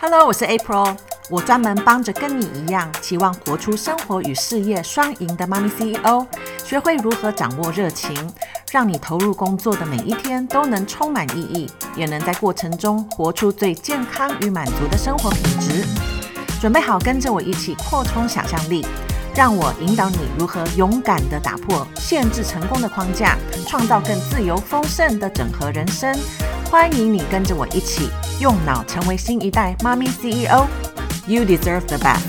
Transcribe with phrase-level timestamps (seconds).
[0.00, 0.96] Hello，我是 April，
[1.28, 6.24] 我专门帮着跟你一样，期望活出生活与事业双赢的妈咪 CEO，
[6.64, 8.14] 学会如何掌握热情，
[8.70, 15.84] 让你投入工作的每一天都能充满意义，也能在过程中活出最健康与满足的生活品质。
[16.60, 18.86] 准备好跟着我一起扩充想象力，
[19.34, 23.36] 让我引导你如何勇敢地打破限制成功的框架，
[23.66, 26.16] 创造更自由丰盛的整合人生。
[26.70, 28.10] 欢迎你跟着我一起
[28.40, 30.68] 用脑成为新一代妈咪 CEO。
[31.26, 32.22] You deserve the best。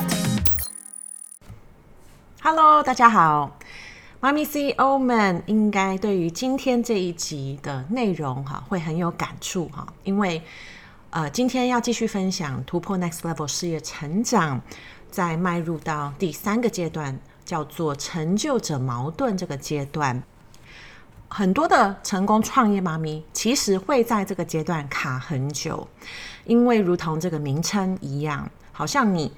[2.41, 3.59] Hello，大家好，
[4.19, 10.41] 妈咪 CEO 们应该对于今天这一集的内容哈会很有感触哈，因为
[11.11, 14.61] 呃今天要继续分享突破 Next Level 事业成长，
[15.11, 20.23] 再迈入到第三个阶段，叫做成就者矛盾这个阶段。
[21.31, 25.87] 很多的成功创业妈咪其实会在这个阶段卡很久，
[26.43, 29.31] 因为如同这个名称一样，好像你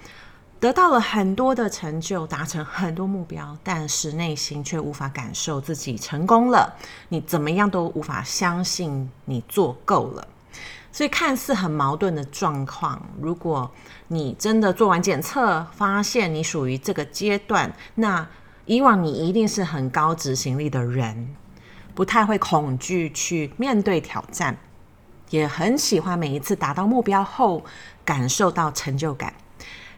[0.57, 6.73] 得到了很多的成就，达成很多目标，但是内心却无法感受自己成功了。
[7.09, 10.25] 你怎么样都无法相信你做够了，
[10.93, 13.01] 所以看似很矛盾的状况。
[13.19, 13.69] 如果
[14.07, 18.25] 你真的做完检测，发现你属于这个阶段，那
[18.65, 21.35] 以往你一定是很高执行力的人。
[21.93, 24.57] 不太会恐惧去面对挑战，
[25.29, 27.63] 也很喜欢每一次达到目标后
[28.03, 29.33] 感受到成就感。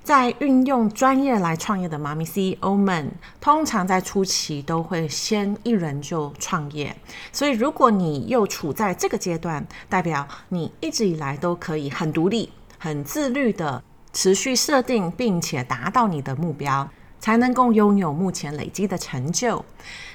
[0.03, 6.93] 在运用专业来创业的妈咪 CEO 们，通常在初期都会先一人就创业。
[7.31, 16.89] 所以，如果你又处在这个阶段，代表你一直以来都可以很独立、很自律的持续设定，并且达到你的目标。
[17.23, 19.63] 才能够拥有目前累积的成就。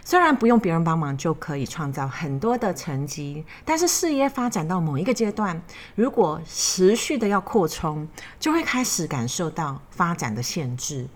[0.05, 5.59] 虽然不用别人帮忙就可以创造很多的成绩，但是事业发展到某一个阶段，
[5.95, 8.07] 如果持续的要扩充，
[8.39, 11.09] 就会开始感受到发展的限制。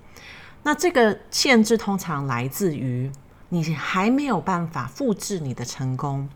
[0.62, 3.12] 那这个限制通常来自于
[3.50, 6.26] 你还没有办法复制你的成功。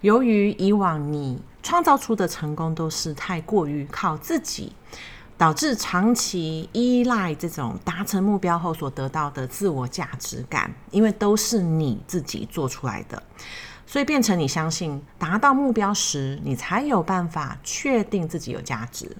[0.00, 4.72] 由于以往你创造出的成功都是太过于靠自己。
[5.38, 13.22] 导致长期依赖这种达成目标后所得到的自我价值感，因为都是你自己做出来的，
[13.86, 19.14] 所以变成你相信达到目标时，你才有办法确定自己有价值。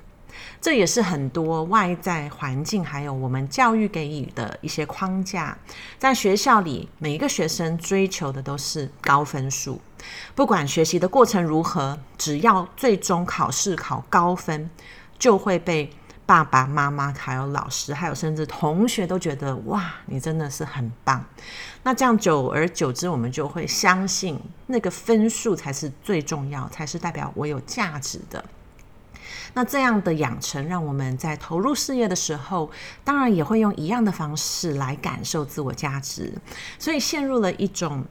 [0.60, 5.56] 这也是很多外在环境还有我们教育给予的一些框架。
[5.98, 9.80] 在学校里，每一个学生追求的都是高分数，
[10.34, 14.70] 不管学习的过程如何，只要最终考试考高分，
[15.18, 15.90] 就会被。
[16.26, 21.24] 爸爸妈妈，还有老师，还有甚至同学都觉得哇，你真的是很棒。
[21.84, 28.44] 那这样久而久之，我们就会相信那个分数才是最重要，才是代表我有价值的。
[29.54, 32.70] 那这样的养成，让我们在投入事业的时候，
[33.04, 36.34] 当然也会用一样的方式来感受自我价值，
[36.78, 38.04] 所以陷入了一种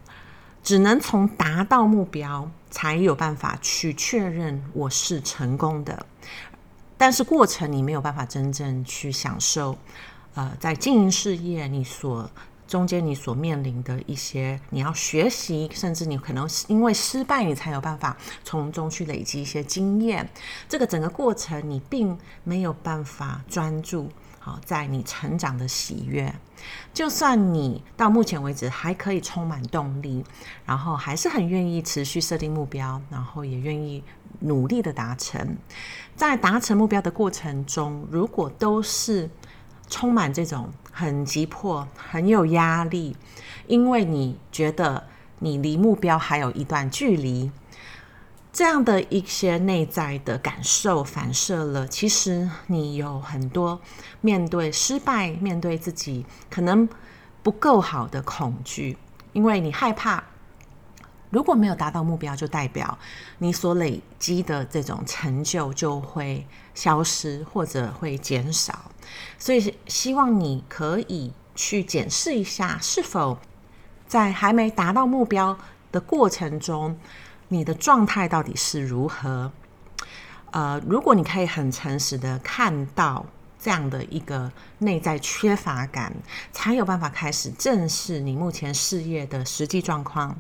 [0.64, 6.06] 只能从达到目标才有办法去确认我是成功的。
[6.98, 9.78] 但是过程你没有办法真正去享受，
[10.34, 12.30] 呃，在经营事业你所
[12.68, 20.28] 中间你所面临的一些你要学习，甚至你可能因为失败你才有办法从中去累积一些经验。
[20.68, 24.10] 这个整个过程你并没有办法专注
[24.46, 26.32] 好在你成长的喜悦。
[26.94, 30.24] 就算你到目前为止还可以充满动力，
[30.68, 34.04] 然后还是很愿意持续设定目标，然后也愿意。
[34.42, 35.56] 努力的达成，
[36.14, 39.30] 在达成目标的过程中，如果都是
[39.88, 43.16] 充满这种很急迫、很有压力，
[43.66, 45.08] 因为你觉得
[45.40, 47.50] 你离目标还有一段距离，
[48.56, 53.82] 这样的一些内在的感受反射了，其实你有很多
[54.22, 56.88] 面对失败、面对自己可能
[57.44, 58.98] 不够好的恐惧，
[59.34, 60.24] 因为你害怕。
[61.32, 62.98] 如果没有达到目标，就代表
[63.40, 68.90] 你所累积的这种成就就会消失或者会减少。
[69.38, 73.38] 所以，希望你可以去检视一下，是否
[74.08, 75.58] 在还没达到目标
[75.92, 76.98] 的过程中，
[77.48, 79.52] 你的状态到底是如何。
[80.52, 83.26] 呃，如果你可以很诚实的看到
[83.60, 86.14] 这样的一个内在缺乏感，
[86.52, 90.38] 才有办法开始正视你目前事业的实际状况。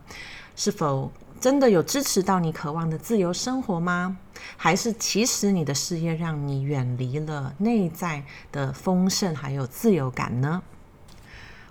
[0.55, 1.11] 是否
[1.41, 4.17] 真的有支持到你渴望的自由生活吗？
[4.55, 10.61] 还是其实你的事业让你远离了内在的丰盛还有自由感呢？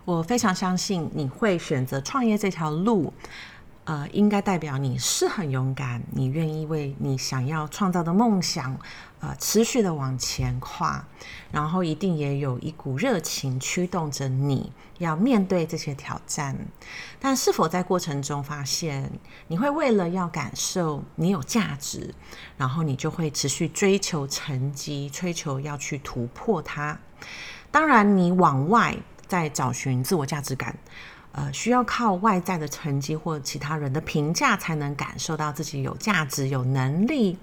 [0.05, 3.11] 我非常相信你会选择创业这条路，
[3.85, 8.75] 呃，应该代表你是很勇敢，你愿意为你想要创造的梦想，
[9.21, 11.05] 呃，持续的往前跨，
[11.53, 16.57] 然后一定也有一股热情驱动着你要面对这些挑战。
[17.21, 19.11] 但是否在过程中发现，
[19.49, 22.15] 你会为了要感受你有价值，
[22.57, 26.99] 然后你就会持续追求成绩，追求要去突破它。
[27.71, 28.97] 当然，你往外
[29.27, 30.75] 在找寻自我价值感。
[31.37, 37.37] 呃，需要靠外在的成绩或其他人的评价才能感受到自己有价值、有能力。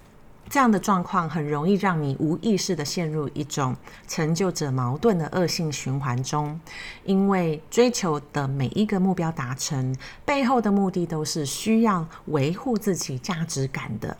[0.50, 3.76] 这样的状况很容易让你无意识地陷入一种
[4.08, 6.60] 成就者矛盾的恶性循环中，
[7.04, 9.96] 因为追求的每一个目标达成
[10.26, 14.18] 背后的目的都是需要维护自己价值感的，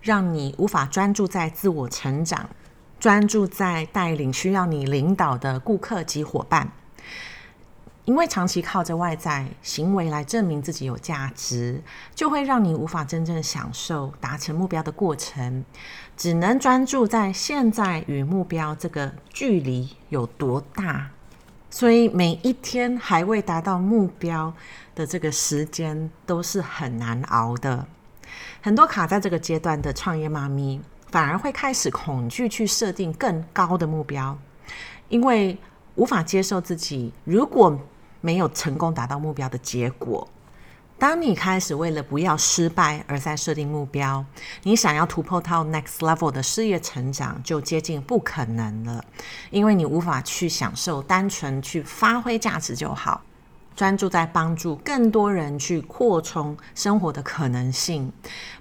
[0.00, 2.48] 让你无法专注在自我成长，
[2.98, 6.70] 专注在带领需要你领导的顾客及伙伴。
[8.06, 11.82] 因为长期靠着外在行为来证明自己有价值，
[12.14, 15.64] 就会让你无法真正享受达成目标的过程，
[16.16, 21.10] 只能专注在现在与目标这个距离有多大。
[21.68, 24.54] 所以每一天还未达到目标
[24.94, 27.86] 的这个时间都是很难熬的。
[28.62, 30.80] 很多卡在这个阶段的创业妈咪，
[31.10, 34.38] 反而会开始恐惧去设定更高的目标，
[35.08, 35.58] 因为
[35.96, 37.78] 无法接受自己如果
[38.26, 40.26] 没有成功达到目标的结果。
[40.98, 44.24] 当你开始为了不要失败而在设定目标，
[44.64, 49.04] 你想要突破到 next level 的事业成长就接近不可能了，
[49.50, 53.22] 因为你无法去享受单纯去发挥价值就好，
[53.76, 58.10] 专注在帮助更多人去扩充生活的可能性，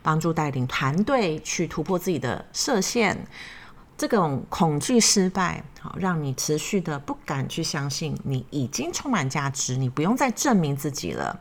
[0.04, 3.18] 帮助带领团队去突破自己的设限。
[3.98, 11.40] 这种恐惧失败，好，让你持续的不敢去相信你已经充满价值，你不用再证明自己了。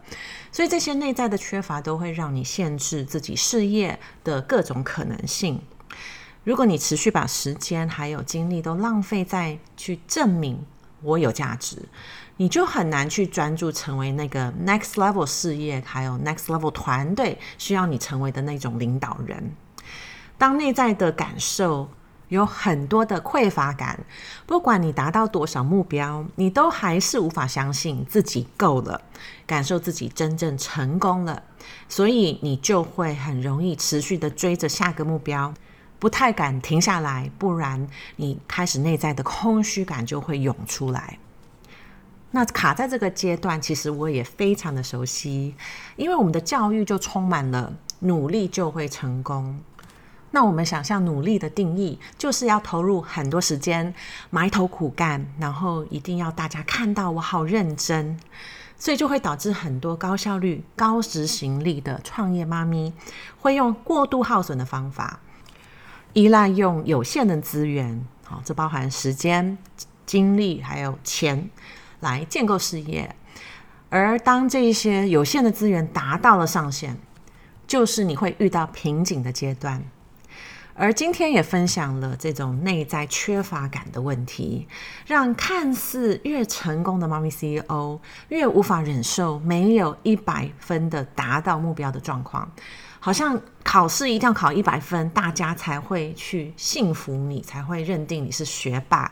[0.53, 5.61] 所以这些内在的缺乏都会让你限制自己事业的各种可能性。
[6.45, 10.65] 如果你持续把时间还有精力都浪费在去证明
[11.03, 11.79] 我有价值，
[12.37, 19.51] 你就很难去专注成为那个 next level 事业还有 next level 团队需要你成为的那种领导人。
[20.39, 21.89] 当内在的感受。
[22.35, 23.99] 有很多的匮乏感，
[24.45, 29.01] 不管你达到多少目标，你都还是无法相信自己够了，
[29.47, 31.43] 感受自己真正成功了，
[31.89, 35.55] 所以你就会很容易持续的追着下个目标，
[36.01, 37.87] 不太敢停下来，不然
[38.17, 41.19] 你开始内在的空虚感就会涌出来。
[42.33, 45.55] 那卡在这个阶段，其实我也非常的熟悉，
[45.95, 49.57] 因为我们的教育就充满了努力就会成功。
[50.35, 53.95] 那我们想象努力的定义，就是要投入很多时间，
[54.31, 58.19] 埋头苦干，然后一定要大家看到我好认真，
[58.77, 62.93] 所以就会导致很多高效率、高执行力的创业妈咪
[63.39, 65.21] 会用过度耗损的方法，
[66.15, 69.57] 依赖用有限的资源，好，这包含时间、
[70.05, 71.49] 精力还有钱
[72.01, 73.15] 来建构事业，
[73.89, 76.97] 而当这一些有限的资源达到了上限，
[77.69, 79.81] 就是你会遇到瓶颈的阶段。
[80.77, 84.67] 而今天也分享了这种内在缺乏感的问题，
[85.07, 92.51] 让看似越成功的妈咪 CEO 越无法忍受没有一百分的达到目标的状况，
[92.99, 99.11] 好像考试一定要考一百分，大家才会去信服你，才会认定你是学霸。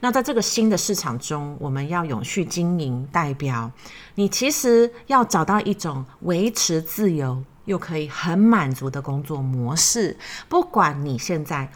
[0.00, 3.72] 那在这个新的市场中，我们要永续经营，代表
[4.14, 7.42] 你其实要找到一种维持自由。
[7.64, 10.16] 又可以很满足的工作模式，
[10.48, 11.68] 不管你现在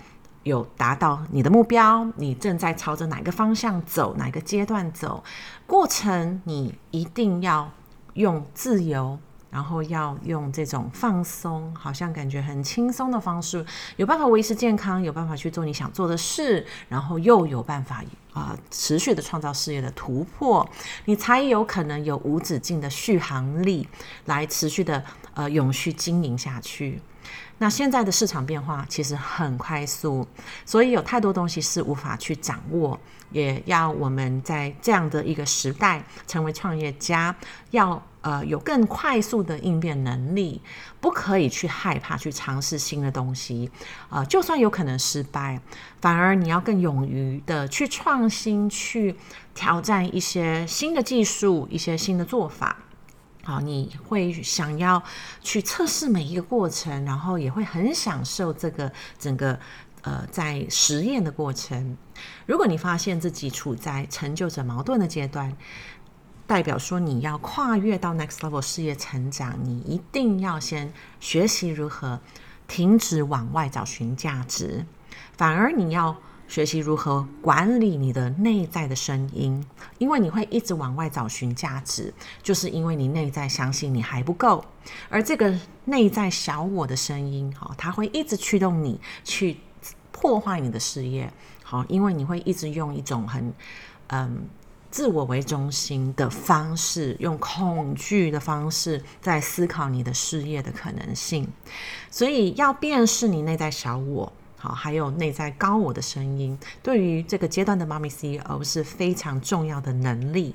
[0.43, 5.23] 有达到你的目标，你正在朝着哪个方向走，哪个阶段走，
[5.67, 7.71] 过程你一定要
[8.15, 9.19] 用自由。
[9.51, 13.65] 然后要用这种放松，好像感觉很轻松的方式，
[13.97, 18.05] 有办法维持健康，有办法去做你想做的事，然后又有办法
[18.39, 20.69] 啊、持续的创造事业的突破，
[21.07, 23.89] 你才有可能有无止境的续航力，
[24.27, 25.03] 来持续的
[25.35, 27.03] 呃永续经营下去。
[27.59, 30.27] 那现在的市场变化其实很快速，
[30.65, 32.99] 所以有太多东西是无法去掌握，
[33.31, 37.35] 也要我们在这样的一个时代成为创业家，
[37.71, 38.03] 要。
[38.21, 40.61] 呃，有更快速的应变能力，
[41.01, 43.71] 不可以去害怕去尝试新的东西。
[44.11, 45.59] 呃，就算有可能失败，
[46.01, 49.15] 反而你要更勇于的去创新，去
[49.55, 52.77] 挑战一些新的技术，一些新的做法。
[53.49, 55.03] 好，你会想要
[55.41, 59.59] 去测试每一个过程，然后也会很享受这个整个
[60.03, 61.97] 呃在实验的过程。
[62.45, 65.57] 如果你发现自己处在成就者矛盾的阶段，
[66.47, 72.21] 代表说你要跨越到 next level 事业成长，你一定要先学习如何
[72.67, 74.85] 停止往外找寻价值，
[75.39, 76.15] 反而你要
[76.49, 79.65] 学习如何管理你的内在的声音，
[79.99, 82.13] 因为你会一直往外找寻价值，
[82.43, 84.65] 就是因为你内在相信你还不够，
[85.09, 89.59] 而这个内在小我的声音，哈，它会一直驱动你去
[90.11, 93.53] 破坏你的事业，好，因为你会一直用一种很，
[94.09, 94.49] 嗯。
[94.91, 101.47] 自我为中心的方式，用恐惧的方式在思考你的事业的可能性，
[102.11, 110.55] 所以要辨识你内在小我，好，还有内在高我的声音，对于这个阶段的妈咪 CEO 是非常重要的能力。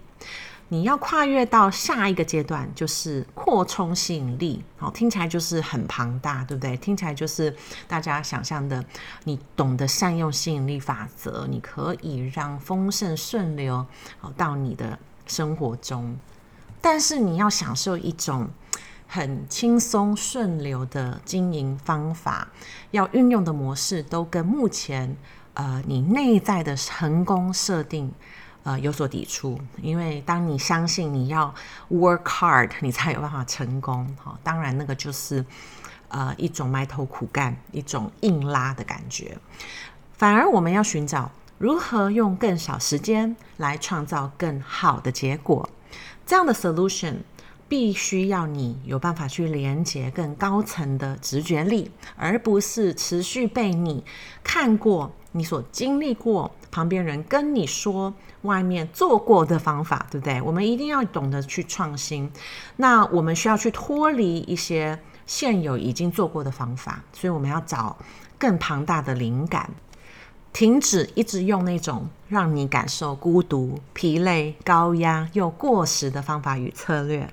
[0.69, 4.63] 你要跨越到下一个阶段，就是扩充吸引力。
[4.75, 6.75] 好，听起来就是很庞大，对不对？
[6.77, 7.55] 听起来就是
[7.87, 8.83] 大家想象的，
[9.25, 13.85] 你懂得善用吸引力法则，你可以让丰盛顺流
[14.19, 16.17] 好到你的生活中。
[16.81, 18.49] 但是你要享受一种
[19.13, 22.47] 很轻松顺流的经营方法，
[22.89, 25.15] 要运用的模式都跟目前
[25.53, 28.11] 呃你内在的成功设定。
[28.63, 31.53] 呃，有所抵触，因为当你相信你要
[31.91, 34.07] work hard，你才有办法成功。
[34.23, 35.45] 哈，当然那个就是
[36.07, 39.37] 呃一种埋头苦干、一种硬拉的感觉。
[40.13, 45.69] 反而我们要寻找如何用更少时间来创造更好的结果。
[46.25, 47.15] 这样的 solution
[47.73, 54.03] 必须要你有办法去连接更高层的直觉力，而不是持续被你
[54.43, 56.51] 看过、你所经历过。
[56.69, 58.13] 旁边人跟你说
[58.43, 60.39] 外面做过的方法，对不对？
[60.43, 62.31] 我们一定要懂得去创新。
[62.75, 67.97] 那我们需要去脱离一些现有已经做过的方法，所以我们要找
[68.37, 69.71] 更庞大的灵感，
[70.51, 77.27] 停止一直用那种让你感受孤独、疲累、高压又过时的方法与策略。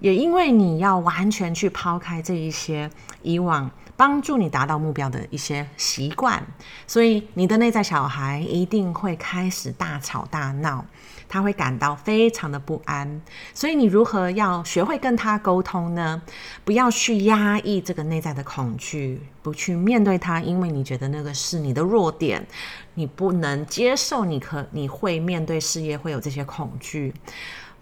[0.00, 2.90] 也因为你要完全去抛开这一些
[3.22, 3.70] 以往。
[3.98, 6.46] 帮助你达到目标的一些习惯，
[6.86, 10.84] 所以你的内在小孩一定会开始大吵大闹，
[11.26, 13.22] 他会感到非常的不安。
[13.54, 16.20] 所以你如何要学会跟他沟通呢？
[16.62, 22.46] 不要去压抑这个内在的恐惧，不去面对他，因为你觉得那个是你的弱点，
[22.92, 27.14] 你不能接受，你可你会面对事业会有这些恐惧，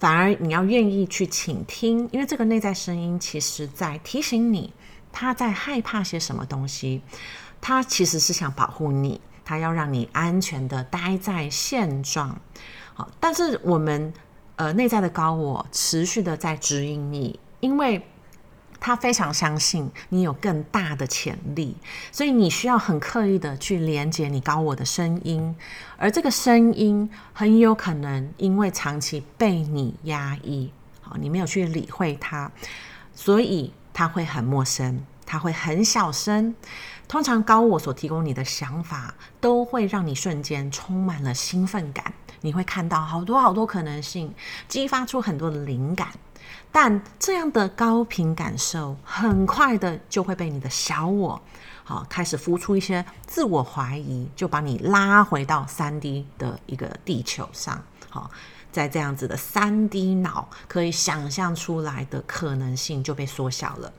[0.04, 4.70] 反而你要愿意去倾听，因为这个内在声音其实在提醒你。
[5.10, 7.00] 他在害怕些什么东西？
[7.58, 12.38] 他其实是想保护你，他要让你安全的待在现状。
[12.92, 14.12] 好，但是我们
[14.56, 18.06] 呃内在的高我持续的在指引你，因为
[18.84, 21.74] 他非常相信你有更大的潜力，
[22.12, 25.56] 所以你需要很刻意的去连接你高我的声音，
[25.96, 32.52] 而这个声音很有可能因为长期被你压抑，好，你没有去理会它，
[33.14, 33.72] 所以。
[33.96, 36.52] 他会很陌生，他会很小声。
[37.06, 42.12] 通常高我所提供你的想法，都会让你瞬间充满了兴奋感。
[42.40, 44.34] 你会看到好多好多可能性，
[44.66, 46.08] 激发出很多的灵感。
[46.74, 51.40] 但这样的高频感受，很快的就会被你的小我，
[51.84, 58.28] 好，开始浮出一些自我怀疑，就把你拉回到三 D 的一个地球上，好。
[58.72, 63.92] 在这样子的三 D 脑可以想象出来的可能性就被缩小了。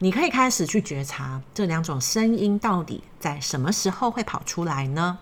[0.00, 5.16] 你可以开始去觉察这两种声音到底在什么时候会跑出来呢？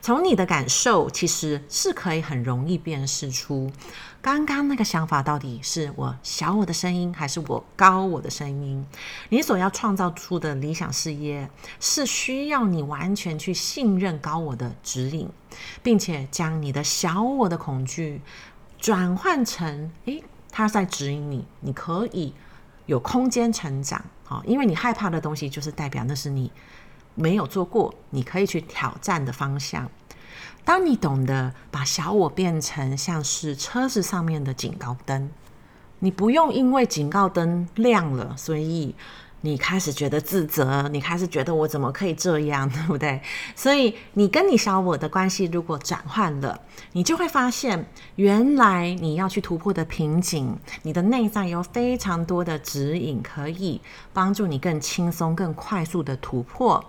[0.00, 3.72] 从你的感受，其实是可以很容易辨识出。
[4.24, 8.82] 刚刚那个想法到底是我小我的声音，还是我高我的声音？
[9.28, 11.46] 你所要创造出的理想事业，
[11.78, 15.28] 是需要你完全去信任高我的指引，
[15.82, 18.22] 并且将你的小我的恐惧
[18.78, 22.32] 转换成，诶，他在指引你，你可以
[22.86, 24.02] 有空间成长。
[24.24, 26.50] 好，因为你害怕的东西，就是代表那是你
[27.14, 29.86] 没有做过，你可以去挑战的方向。
[30.64, 35.30] 当你懂得把小我变成像是车子上面的警告灯，
[35.98, 38.94] 你不用因为警告灯亮了，所以
[39.42, 43.20] 你开始觉得自责，你开始觉得我怎么可以这样，对不对？
[43.54, 46.58] 所以你跟你小我的关系如果转换了，
[46.92, 47.86] 你就会发现，
[48.16, 53.82] 原来你要去突破的瓶颈，你的内在有非常多的指引，可以
[54.14, 56.82] 帮助你更轻松、更快速的突破，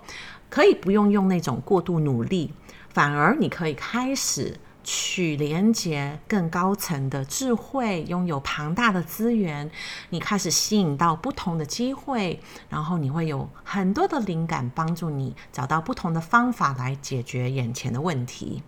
[0.48, 2.54] 可以不用用那种过度努力。
[2.96, 9.70] 反而你可以开始去连接更高层的智慧，拥有庞大的资源，
[10.08, 18.62] 你开始吸引到不同的机会，然后你会有很多的灵感，帮助你找到不同的方法来解决眼前的问题。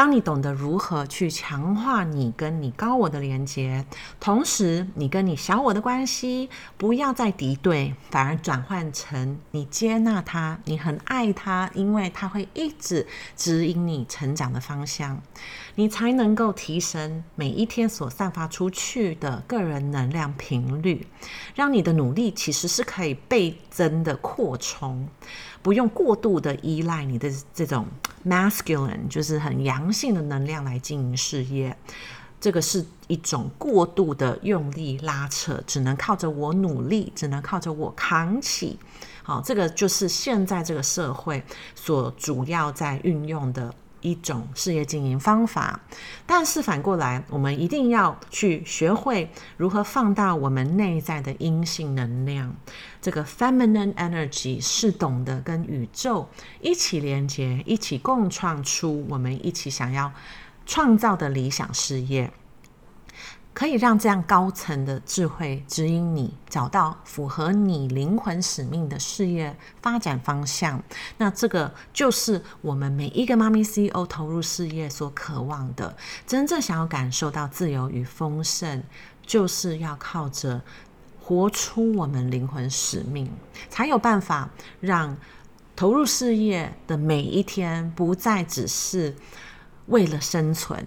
[0.00, 3.84] 当你懂得如何去强化你跟你高我的连接，
[4.18, 15.20] 同时你跟你小我的关系不要再敌对，反而转换成你接纳他，你很爱他，因为他会一直指引你成长的方向，
[15.74, 21.06] 你才能够提升每一天所散发出去的个人能量频率，
[21.54, 25.06] 让你的努力其实是可以倍增的扩充。
[25.62, 27.86] 不用过度的依赖你的这种
[28.26, 31.76] masculine，就是很阳性的能量来经营事业，
[32.40, 38.78] 这个是一种过度的用力拉扯，只能靠着我努力，只能靠着我扛起。
[39.22, 41.42] 好，这个就是现在这个社会
[41.74, 43.74] 所主要在运用的。
[44.00, 45.80] 一种事业经营方法，
[46.26, 52.54] 但是反过来，我们一定要去学会如何放大我们内在的阴性能量，
[53.00, 56.28] 这个 feminine energy 是懂得跟宇宙
[56.60, 60.12] 一起连接，一起共创出我们一起想要
[60.66, 62.32] 创造的理想事业。
[63.52, 70.82] 可以让这样高层的智慧指引你找到符合你灵魂使命的事业发展方向。
[71.18, 75.94] 那这个就是我们每一个妈咪 CEO 投入事业所渴望的。
[76.26, 78.82] 真正想要感受到自由与丰盛，
[79.26, 80.62] 就是要靠着
[81.20, 83.30] 活出我们灵魂使命，
[83.68, 84.48] 才有办法
[84.80, 85.16] 让
[85.74, 89.14] 投入事业的每一天不再只是
[89.86, 90.86] 为了生存。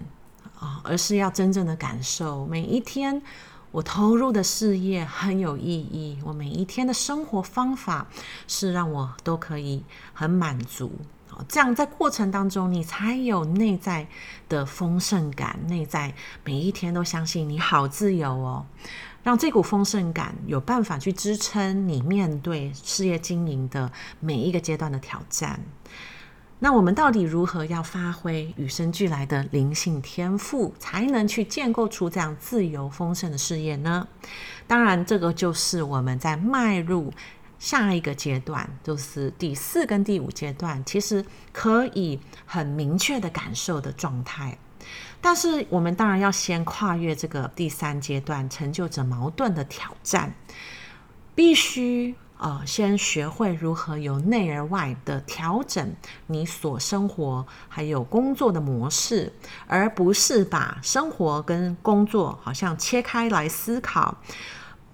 [0.82, 3.22] 而是要真正的感受每一天
[3.70, 8.06] 我投入的事业很有意义，我每一天的生活方法
[8.46, 10.92] 是让我都可以很满足。
[11.48, 14.06] 这样在过程当中，你才有内在
[14.48, 18.64] 的丰盛感，内在每一天都相信你好自由哦，
[19.24, 23.90] 让这股丰盛感有办法去支撑你面对事业经营的
[24.20, 25.58] 每一个阶段的挑战。
[26.64, 34.08] 那我们到底如何要发挥与生俱来的灵性天赋，才能去建构出这样自由丰盛的事业呢？
[34.66, 37.12] 当然，这个就是我们在迈入
[37.58, 44.56] 下一个阶段，就是第四跟第五阶段，其实可以很明确的感受的状态。
[45.20, 50.34] 但是，我们当然要先跨越这个第三阶段，成就者矛盾的挑战，
[51.34, 52.14] 必须。
[52.44, 59.32] 呃，先学会如何由内而外的调整你所生活还有工作的模式，
[59.66, 64.18] 而不是把生活跟工作好像切开来思考。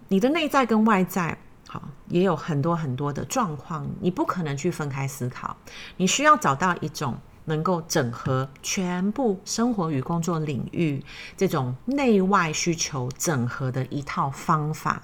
[0.06, 1.36] 你的内在跟外在，
[1.66, 5.56] 好，也有很多很多的状况，你不可能去分开思考。
[5.96, 7.18] 你需要找到一种
[7.50, 11.04] 能够整合全部生活与工作领域
[11.36, 15.02] 这种内外需求整合的一套方法。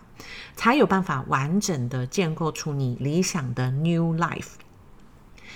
[0.57, 4.55] 才有办法完整的建构出你理想的 new life。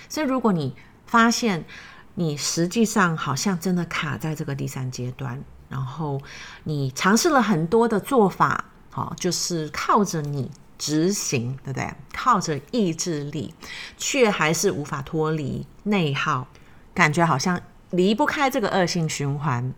[0.07, 0.75] 所以，如果你
[1.07, 1.65] 发现
[2.13, 6.21] 你实际上好像真的卡在这个第三阶段，然后
[6.65, 11.91] 你尝试了很多的做法，好，就是靠着你执行，对不对？
[12.13, 13.55] 靠着意志力，
[13.97, 16.47] 却还是无法脱离内耗，
[16.93, 19.73] 感觉好像离不开这个恶性循环。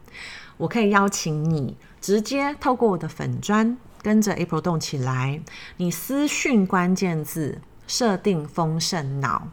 [0.57, 3.77] 我可以邀请你直接透过我的粉砖。
[4.01, 5.39] 跟着 April 动起来，
[5.77, 9.47] 你私讯关键字设定丰盛脑，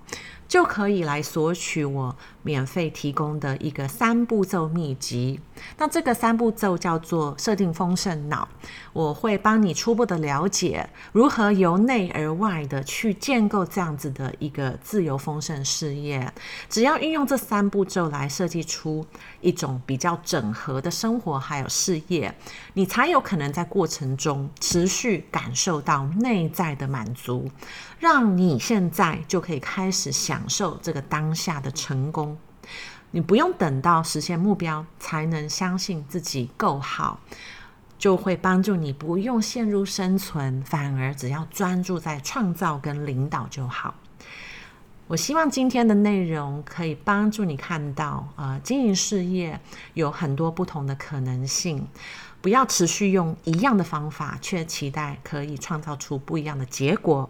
[0.49, 5.39] 就可以来索取我免费提供的一个三步骤秘籍。
[5.77, 8.49] 那这个三步骤叫做设定丰盛脑，
[8.93, 16.33] 我会帮你初步的了解如何由内而外的去建构这样子的一个自由丰盛事业。
[16.69, 19.05] 只要运用这三步骤来设计出
[19.41, 22.35] 一种比较整合的生活还有事业，
[22.75, 27.51] 你才有可能在过程中持续感受到内在的满足，
[27.99, 32.37] 让你现在就可以开始享受这个当下的成功。
[33.13, 37.21] 你不用等到实现目标才能相信自己够好，
[37.99, 43.95] 就会帮助你不用陷入生存，反而只要专注在创造跟领导就好。
[45.09, 49.59] 我希望今天的内容可以帮助你看到，呃，经营事业
[49.95, 51.85] 有很多不同的可能性，
[52.41, 57.29] 不要持续用一样的方法，却期待可以创造出不一样的结果。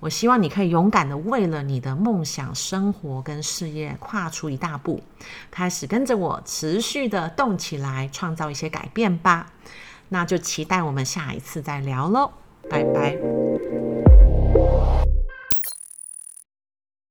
[0.00, 5.02] 我希望你可以勇敢的为了你的梦想、生活跟事业跨出一大步，
[5.50, 9.52] 开始跟着我持续的动起来，创造一些改变吧。
[10.08, 12.32] 那就期待我们下一次再聊喽，
[12.68, 13.59] 拜拜。